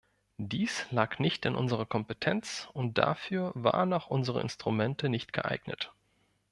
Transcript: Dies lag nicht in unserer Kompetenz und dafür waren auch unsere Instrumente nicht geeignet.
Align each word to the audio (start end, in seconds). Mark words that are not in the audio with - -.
Dies 0.39 0.87
lag 0.89 1.19
nicht 1.19 1.45
in 1.45 1.53
unserer 1.53 1.85
Kompetenz 1.85 2.67
und 2.73 2.97
dafür 2.97 3.51
waren 3.53 3.93
auch 3.93 4.07
unsere 4.07 4.41
Instrumente 4.41 5.09
nicht 5.09 5.31
geeignet. 5.31 5.93